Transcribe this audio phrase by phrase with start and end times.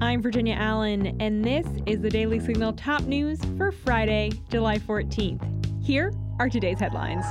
[0.00, 5.40] I'm Virginia Allen, and this is the Daily Signal top news for Friday, July 14th.
[5.84, 7.24] Here are today's headlines.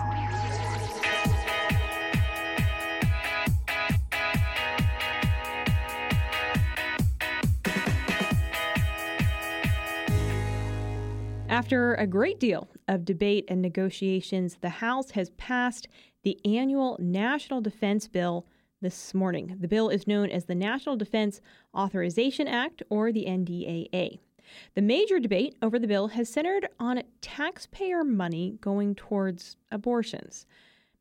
[11.50, 15.88] After a great deal of debate and negotiations, the House has passed
[16.24, 18.48] the annual National Defense Bill
[18.84, 19.56] this morning.
[19.60, 21.42] The bill is known as the National Defense
[21.74, 24.20] Authorization Act, or the NDAA.
[24.76, 30.46] The major debate over the bill has centered on taxpayer money going towards abortions.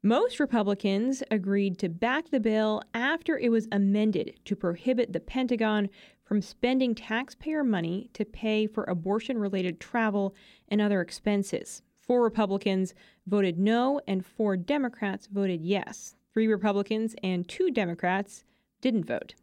[0.01, 5.91] Most Republicans agreed to back the bill after it was amended to prohibit the Pentagon
[6.25, 10.35] from spending taxpayer money to pay for abortion related travel
[10.69, 11.83] and other expenses.
[11.99, 12.95] Four Republicans
[13.27, 16.15] voted no, and four Democrats voted yes.
[16.33, 18.45] Three Republicans and two Democrats
[18.81, 19.35] didn't vote.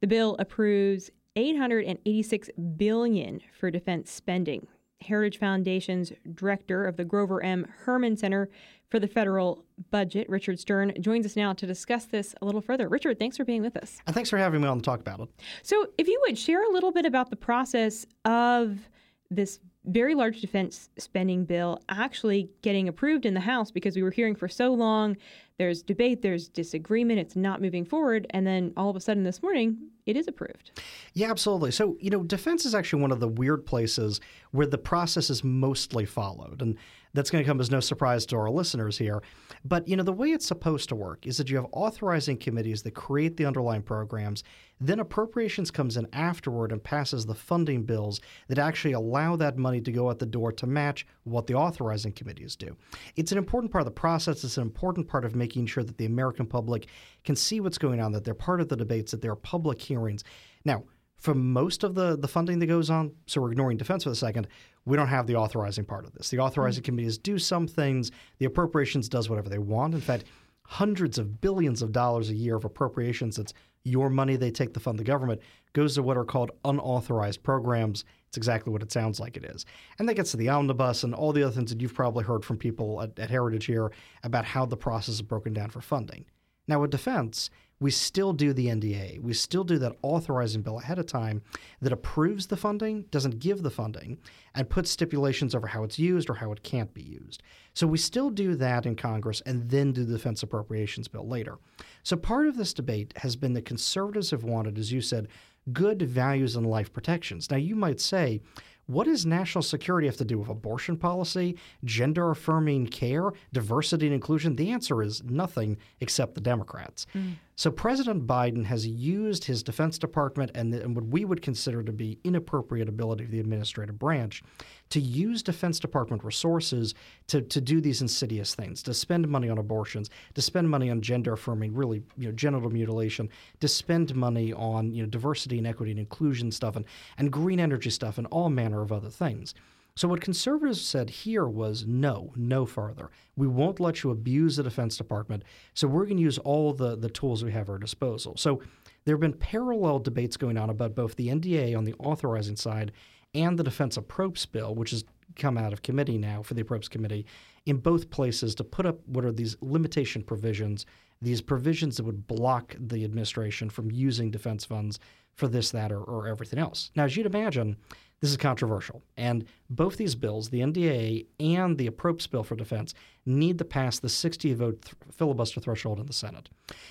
[0.00, 4.66] The bill approves 886 billion for defense spending.
[5.00, 7.66] Heritage Foundation's director of the Grover M.
[7.84, 8.50] Hermann Center
[8.90, 12.88] for the Federal Budget, Richard Stern, joins us now to discuss this a little further.
[12.88, 13.98] Richard, thanks for being with us.
[14.06, 15.28] And thanks for having me on to talk about it.
[15.62, 18.88] So, if you would share a little bit about the process of
[19.30, 24.10] this very large defense spending bill actually getting approved in the House because we were
[24.10, 25.16] hearing for so long
[25.58, 29.42] there's debate, there's disagreement, it's not moving forward, and then all of a sudden this
[29.42, 29.76] morning
[30.10, 30.80] it is approved.
[31.14, 31.70] Yeah, absolutely.
[31.70, 35.42] So, you know, defense is actually one of the weird places where the process is
[35.44, 36.60] mostly followed.
[36.60, 36.76] And
[37.12, 39.22] that's going to come as no surprise to our listeners here.
[39.64, 42.82] But, you know, the way it's supposed to work is that you have authorizing committees
[42.82, 44.44] that create the underlying programs.
[44.80, 49.80] Then appropriations comes in afterward and passes the funding bills that actually allow that money
[49.80, 52.76] to go out the door to match what the authorizing committees do.
[53.16, 54.44] It's an important part of the process.
[54.44, 56.86] It's an important part of making sure that the American public
[57.24, 59.80] can see what's going on, that they're part of the debates, that there are public
[59.80, 60.24] hearings.
[60.64, 60.84] Now,
[61.16, 64.14] for most of the, the funding that goes on, so we're ignoring defense for a
[64.14, 64.48] second,
[64.86, 66.30] we don't have the authorizing part of this.
[66.30, 66.92] The authorizing mm-hmm.
[66.92, 69.94] committees do some things, the appropriations does whatever they want.
[69.94, 70.24] In fact,
[70.64, 73.52] hundreds of billions of dollars a year of appropriations, it's
[73.84, 75.40] your money they take to fund the government,
[75.72, 78.04] goes to what are called unauthorized programs.
[78.28, 79.66] It's exactly what it sounds like it is.
[79.98, 82.44] And that gets to the omnibus and all the other things that you've probably heard
[82.44, 83.90] from people at, at Heritage here
[84.22, 86.24] about how the process is broken down for funding.
[86.70, 87.50] Now, with defense,
[87.80, 89.20] we still do the NDA.
[89.20, 91.42] We still do that authorizing bill ahead of time
[91.80, 94.18] that approves the funding, doesn't give the funding,
[94.54, 97.42] and puts stipulations over how it's used or how it can't be used.
[97.74, 101.58] So we still do that in Congress and then do the defense appropriations bill later.
[102.04, 105.26] So part of this debate has been that conservatives have wanted, as you said,
[105.72, 107.50] good values and life protections.
[107.50, 108.42] Now, you might say,
[108.86, 114.14] what does national security have to do with abortion policy, gender affirming care, diversity and
[114.14, 114.56] inclusion?
[114.56, 117.06] The answer is nothing except the Democrats.
[117.14, 117.34] Mm.
[117.60, 121.82] So President Biden has used his Defense Department and, the, and, what we would consider
[121.82, 124.42] to be inappropriate ability of the administrative branch
[124.88, 126.94] to use Defense Department resources
[127.26, 131.02] to, to do these insidious things, to spend money on abortions, to spend money on
[131.02, 133.28] gender affirming, really you know, genital mutilation,
[133.60, 136.86] to spend money on you know diversity and equity and inclusion stuff and,
[137.18, 139.52] and green energy stuff and all manner of other things.
[140.00, 143.10] So, what conservatives said here was no, no further.
[143.36, 145.42] We won't let you abuse the Defense Department.
[145.74, 148.34] So, we're going to use all the, the tools we have at our disposal.
[148.38, 148.62] So,
[149.04, 152.92] there have been parallel debates going on about both the NDA on the authorizing side
[153.34, 155.04] and the Defense Approps Bill, which has
[155.36, 157.26] come out of committee now for the Approps Committee,
[157.66, 160.86] in both places to put up what are these limitation provisions,
[161.20, 164.98] these provisions that would block the administration from using defense funds
[165.40, 166.92] for this, that, or, or everything else.
[166.94, 167.76] Now, as you'd imagine,
[168.20, 169.02] this is controversial.
[169.16, 173.98] And both these bills, the NDA and the approps bill for defense, need to pass
[173.98, 176.50] the 60 vote th- filibuster threshold in the Senate.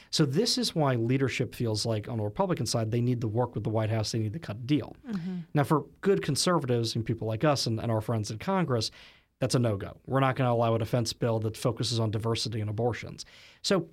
[0.10, 3.54] So this is why leadership feels like on the Republican side, they need to work
[3.54, 4.96] with the White House, they need to cut a deal.
[5.08, 5.38] Mm-hmm.
[5.54, 8.90] Now, for good conservatives and people like us and, and our friends in Congress,
[9.40, 9.98] that's a no go.
[10.06, 13.26] We're not going to allow a defense bill that focuses on diversity and abortions.
[13.62, 13.88] So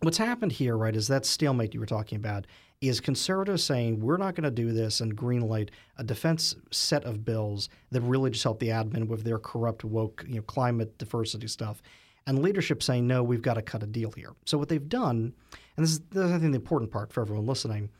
[0.00, 2.46] what's happened here, right, is that stalemate you were talking about
[2.88, 7.24] is conservatives saying we're not going to do this and greenlight a defense set of
[7.24, 11.46] bills that really just help the admin with their corrupt woke you know climate diversity
[11.46, 11.82] stuff
[12.26, 14.34] and leadership saying no we've got to cut a deal here.
[14.44, 15.32] So what they've done
[15.76, 17.90] and this is, this is i think the important part for everyone listening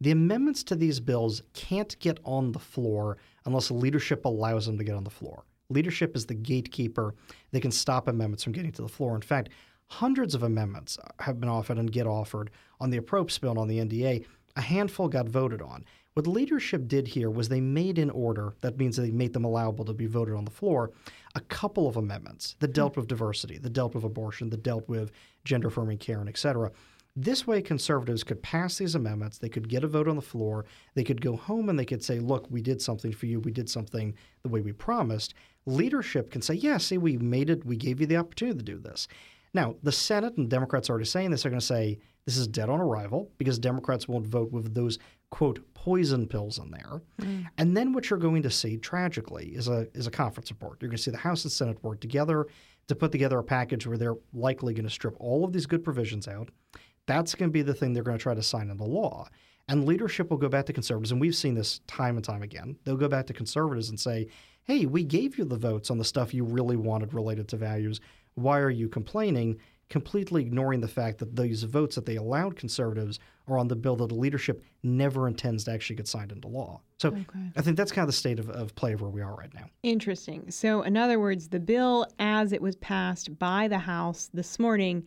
[0.00, 4.82] the amendments to these bills can't get on the floor unless leadership allows them to
[4.82, 5.44] get on the floor.
[5.68, 7.14] Leadership is the gatekeeper.
[7.52, 9.14] They can stop amendments from getting to the floor.
[9.14, 9.50] In fact
[9.92, 12.50] Hundreds of amendments have been offered and get offered
[12.82, 14.26] on the approps bill and on the NDA.
[14.56, 15.84] A handful got voted on.
[16.14, 19.84] What leadership did here was they made in order, that means they made them allowable
[19.86, 20.90] to be voted on the floor,
[21.34, 22.74] a couple of amendments that hmm.
[22.74, 25.12] dealt with diversity, that dealt with abortion, that dealt with
[25.44, 26.70] gender affirming care, and et cetera.
[27.14, 29.38] This way, conservatives could pass these amendments.
[29.38, 30.64] They could get a vote on the floor.
[30.94, 33.38] They could go home and they could say, look, we did something for you.
[33.40, 35.34] We did something the way we promised.
[35.66, 37.66] Leadership can say, yeah, see, we made it.
[37.66, 39.08] We gave you the opportunity to do this.
[39.54, 42.46] Now, the Senate and Democrats are already saying this are going to say this is
[42.46, 44.98] dead on arrival because Democrats won't vote with those,
[45.30, 47.02] quote, poison pills in there.
[47.20, 47.46] Mm.
[47.58, 50.78] And then what you're going to see, tragically, is a, is a conference report.
[50.80, 52.46] You're going to see the House and Senate work together
[52.88, 55.84] to put together a package where they're likely going to strip all of these good
[55.84, 56.50] provisions out.
[57.06, 59.28] That's going to be the thing they're going to try to sign into law.
[59.68, 62.76] And leadership will go back to conservatives, and we've seen this time and time again.
[62.84, 64.28] They'll go back to conservatives and say,
[64.64, 68.00] hey, we gave you the votes on the stuff you really wanted related to values.
[68.34, 69.58] Why are you complaining?
[69.88, 73.96] Completely ignoring the fact that these votes that they allowed conservatives are on the bill
[73.96, 76.80] that the leadership never intends to actually get signed into law.
[76.98, 77.50] So oh, okay.
[77.56, 79.52] I think that's kind of the state of, of play of where we are right
[79.52, 79.66] now.
[79.82, 80.50] Interesting.
[80.50, 85.04] So, in other words, the bill as it was passed by the House this morning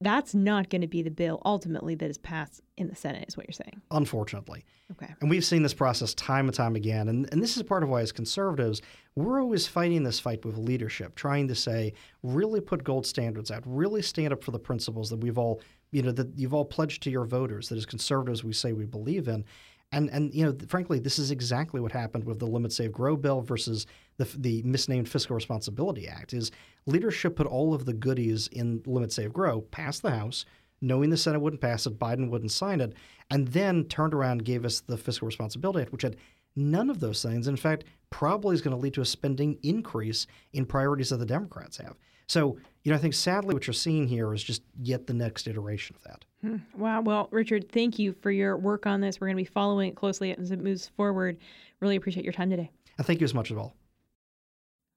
[0.00, 3.36] that's not going to be the bill ultimately that is passed in the Senate, is
[3.36, 3.80] what you're saying.
[3.90, 4.64] Unfortunately.
[4.92, 5.12] Okay.
[5.20, 7.08] And we've seen this process time and time again.
[7.08, 8.82] And, and this is part of why, as conservatives,
[9.14, 13.62] we're always fighting this fight with leadership, trying to say, really put gold standards out,
[13.64, 15.60] really stand up for the principles that we've all,
[15.92, 18.84] you know, that you've all pledged to your voters, that as conservatives we say we
[18.86, 19.44] believe in.
[19.92, 23.16] And and you know, frankly, this is exactly what happened with the Limit Save Grow
[23.16, 23.86] bill versus
[24.16, 26.32] the the misnamed Fiscal Responsibility Act.
[26.32, 26.50] Is
[26.86, 30.44] leadership put all of the goodies in Limit Save Grow passed the House,
[30.80, 32.94] knowing the Senate wouldn't pass it, Biden wouldn't sign it,
[33.30, 36.16] and then turned around and gave us the Fiscal Responsibility Act, which had
[36.56, 37.48] none of those things.
[37.48, 41.26] In fact, probably is going to lead to a spending increase in priorities that the
[41.26, 41.96] Democrats have.
[42.26, 45.46] So, you know, I think sadly what you're seeing here is just yet the next
[45.46, 46.24] iteration of that.
[46.42, 46.80] Hmm.
[46.80, 47.02] Wow.
[47.02, 49.20] Well, Richard, thank you for your work on this.
[49.20, 51.38] We're going to be following it closely as it moves forward.
[51.80, 52.70] Really appreciate your time today.
[52.96, 53.74] And thank you as much as well.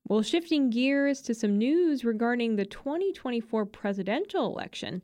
[0.10, 5.02] Well, shifting gears to some news regarding the 2024 presidential election.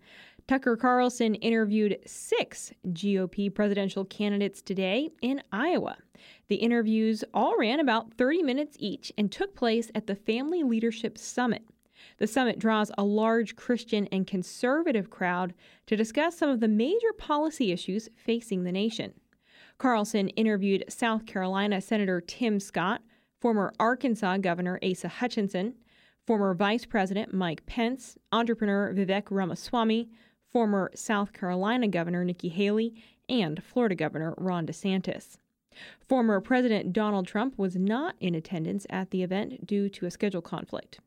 [0.48, 5.98] Tucker Carlson interviewed six GOP presidential candidates today in Iowa.
[6.48, 11.18] The interviews all ran about 30 minutes each and took place at the Family Leadership
[11.18, 11.64] Summit.
[12.18, 15.54] The summit draws a large Christian and conservative crowd
[15.88, 19.16] to discuss some of the major policy issues facing the nation.
[19.78, 23.02] Carlson interviewed South Carolina Senator Tim Scott,
[23.44, 25.74] former Arkansas Governor Asa Hutchinson,
[26.26, 30.10] former Vice President Mike Pence, entrepreneur Vivek Ramaswamy,
[30.50, 32.94] former South Carolina Governor Nikki Haley,
[33.28, 35.40] and Florida Governor Ron DeSantis.
[36.08, 40.42] Former President Donald Trump was not in attendance at the event due to a schedule
[40.42, 41.02] conflict.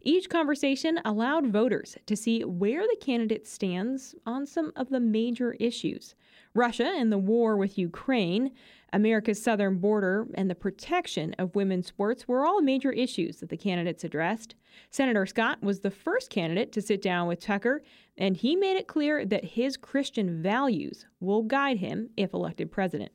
[0.00, 5.54] Each conversation allowed voters to see where the candidate stands on some of the major
[5.54, 6.14] issues.
[6.54, 8.50] Russia and the war with Ukraine,
[8.92, 13.56] America's southern border, and the protection of women's sports were all major issues that the
[13.56, 14.56] candidates addressed.
[14.90, 17.82] Senator Scott was the first candidate to sit down with Tucker,
[18.18, 23.12] and he made it clear that his Christian values will guide him if elected president.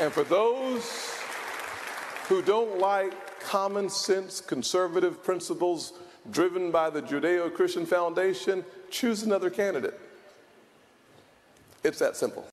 [0.00, 1.14] And for those
[2.28, 5.92] who don't like common sense conservative principles
[6.30, 10.00] driven by the Judeo Christian Foundation, choose another candidate.
[11.84, 12.46] It's that simple.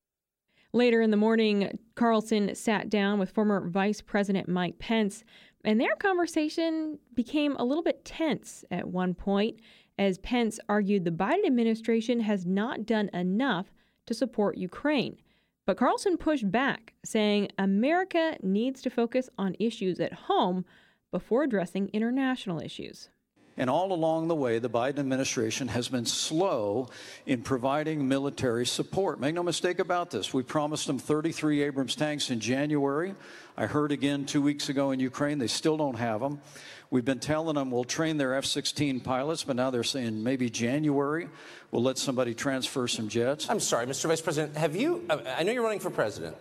[0.74, 5.24] Later in the morning, Carlson sat down with former Vice President Mike Pence,
[5.64, 9.60] and their conversation became a little bit tense at one point
[10.00, 13.68] as Pence argued the Biden administration has not done enough
[14.08, 15.18] to support Ukraine.
[15.66, 20.66] But Carlson pushed back, saying America needs to focus on issues at home
[21.12, 23.10] before addressing international issues.
[23.56, 26.90] And all along the way, the Biden administration has been slow
[27.28, 29.20] in providing military support.
[29.20, 30.34] Make no mistake about this.
[30.34, 33.14] We promised them 33 Abrams tanks in January.
[33.56, 36.42] I heard again two weeks ago in Ukraine, they still don't have them.
[36.90, 40.50] We've been telling them we'll train their F 16 pilots, but now they're saying maybe
[40.50, 41.28] January
[41.72, 43.50] we'll let somebody transfer some jets.
[43.50, 44.06] I'm sorry, Mr.
[44.06, 44.58] Vice President.
[44.58, 46.36] Have you, uh, I know you're running for president.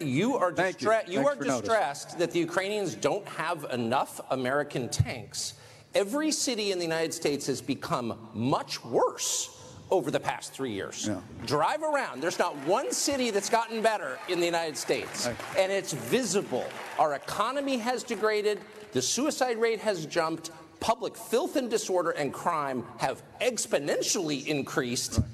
[0.00, 1.20] You are, distra- you.
[1.20, 5.54] you are distressed that the Ukrainians don't have enough American tanks.
[5.96, 9.48] Every city in the United States has become much worse
[9.90, 11.06] over the past three years.
[11.08, 11.20] Yeah.
[11.46, 12.20] Drive around.
[12.20, 15.26] There's not one city that's gotten better in the United States.
[15.56, 16.66] And it's visible.
[16.98, 18.60] Our economy has degraded,
[18.92, 20.50] the suicide rate has jumped,
[20.80, 25.16] public filth and disorder and crime have exponentially increased.
[25.16, 25.26] Right.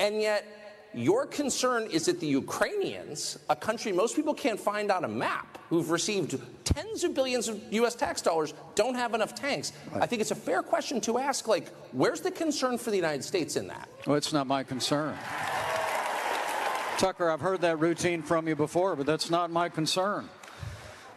[0.00, 0.46] And yet,
[0.94, 5.57] your concern is that the Ukrainians, a country most people can't find on a map,
[5.68, 7.94] who've received tens of billions of U.S.
[7.94, 9.72] tax dollars, don't have enough tanks.
[9.92, 10.02] Right.
[10.02, 13.24] I think it's a fair question to ask, like, where's the concern for the United
[13.24, 13.88] States in that?
[14.06, 15.16] Well, it's not my concern.
[16.98, 20.28] Tucker, I've heard that routine from you before, but that's not my concern.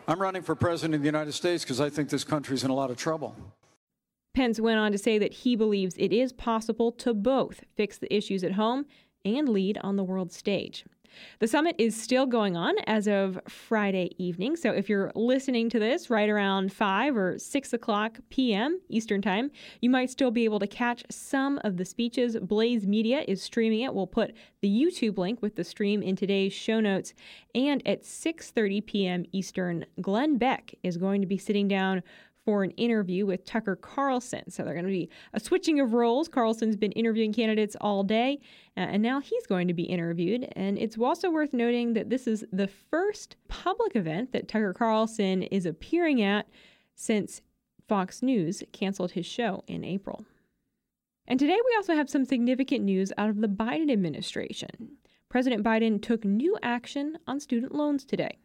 [0.07, 2.75] I'm running for president of the United States because I think this country's in a
[2.75, 3.35] lot of trouble.
[4.33, 8.13] Pence went on to say that he believes it is possible to both fix the
[8.13, 8.85] issues at home
[9.25, 10.85] and lead on the world stage.
[11.39, 14.55] The summit is still going on as of Friday evening.
[14.55, 18.79] So if you're listening to this right around 5 or 6 o'clock p.m.
[18.89, 19.51] Eastern Time,
[19.81, 22.37] you might still be able to catch some of the speeches.
[22.37, 23.93] Blaze Media is streaming it.
[23.93, 27.13] We'll put the YouTube link with the stream in today's show notes.
[27.53, 29.25] And at 6:30 p.m.
[29.31, 32.03] Eastern, Glenn Beck is going to be sitting down
[32.45, 34.49] for an interview with Tucker Carlson.
[34.49, 36.27] So they're going to be a switching of roles.
[36.27, 38.39] Carlson's been interviewing candidates all day,
[38.75, 40.47] uh, and now he's going to be interviewed.
[40.55, 45.43] And it's also worth noting that this is the first public event that Tucker Carlson
[45.43, 46.47] is appearing at
[46.95, 47.41] since
[47.87, 50.25] Fox News canceled his show in April.
[51.27, 54.97] And today we also have some significant news out of the Biden administration.
[55.29, 58.37] President Biden took new action on student loans today.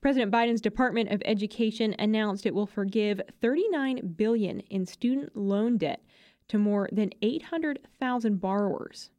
[0.00, 6.02] President Biden's Department of Education announced it will forgive 39 billion in student loan debt
[6.48, 9.10] to more than 800,000 borrowers.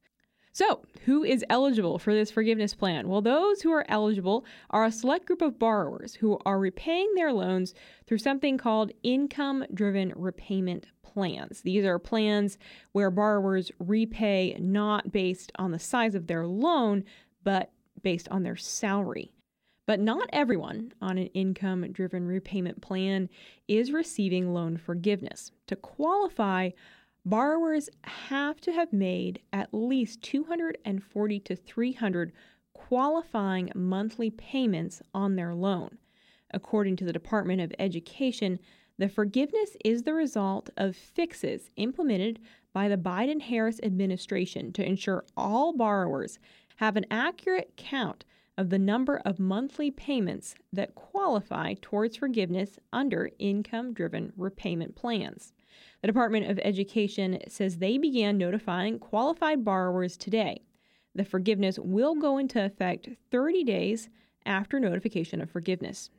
[0.53, 3.07] So, who is eligible for this forgiveness plan?
[3.07, 7.31] Well, those who are eligible are a select group of borrowers who are repaying their
[7.31, 7.73] loans
[8.05, 11.61] through something called income driven repayment plans.
[11.61, 12.57] These are plans
[12.91, 17.05] where borrowers repay not based on the size of their loan,
[17.43, 19.31] but based on their salary.
[19.91, 23.27] But not everyone on an income driven repayment plan
[23.67, 25.51] is receiving loan forgiveness.
[25.67, 26.69] To qualify,
[27.25, 32.31] borrowers have to have made at least 240 to 300
[32.71, 35.97] qualifying monthly payments on their loan.
[36.51, 38.59] According to the Department of Education,
[38.97, 42.39] the forgiveness is the result of fixes implemented
[42.71, 46.39] by the Biden Harris administration to ensure all borrowers
[46.77, 48.23] have an accurate count
[48.57, 55.53] of the number of monthly payments that qualify towards forgiveness under income driven repayment plans.
[56.01, 60.63] The Department of Education says they began notifying qualified borrowers today.
[61.15, 64.09] The forgiveness will go into effect 30 days
[64.45, 66.09] after notification of forgiveness.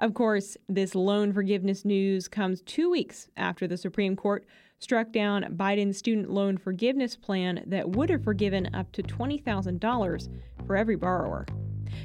[0.00, 4.44] Of course, this loan forgiveness news comes two weeks after the Supreme Court
[4.80, 10.28] struck down Biden's student loan forgiveness plan that would have forgiven up to $20,000
[10.66, 11.46] for every borrower.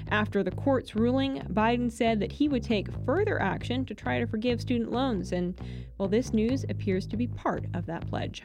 [0.10, 4.28] After the court's ruling, Biden said that he would take further action to try to
[4.28, 5.60] forgive student loans, and
[5.98, 8.44] well, this news appears to be part of that pledge.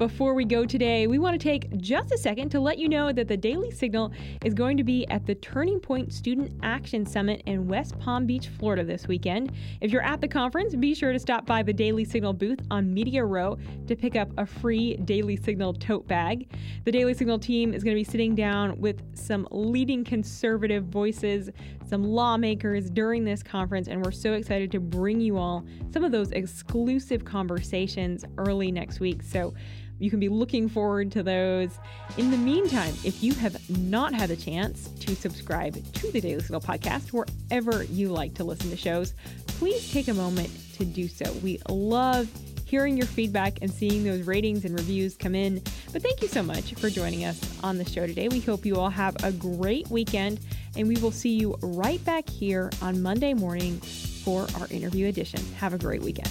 [0.00, 3.12] Before we go today, we want to take just a second to let you know
[3.12, 7.42] that the Daily Signal is going to be at the Turning Point Student Action Summit
[7.44, 9.52] in West Palm Beach, Florida this weekend.
[9.82, 12.94] If you're at the conference, be sure to stop by the Daily Signal booth on
[12.94, 16.50] Media Row to pick up a free Daily Signal tote bag.
[16.86, 21.50] The Daily Signal team is going to be sitting down with some leading conservative voices,
[21.86, 26.10] some lawmakers during this conference, and we're so excited to bring you all some of
[26.10, 29.22] those exclusive conversations early next week.
[29.22, 29.52] So
[30.00, 31.70] you can be looking forward to those.
[32.16, 36.40] In the meantime, if you have not had a chance to subscribe to the Daily
[36.40, 39.14] Signal podcast wherever you like to listen to shows,
[39.46, 41.30] please take a moment to do so.
[41.42, 42.28] We love
[42.64, 45.60] hearing your feedback and seeing those ratings and reviews come in.
[45.92, 48.28] But thank you so much for joining us on the show today.
[48.28, 50.40] We hope you all have a great weekend,
[50.76, 55.44] and we will see you right back here on Monday morning for our interview edition.
[55.56, 56.30] Have a great weekend.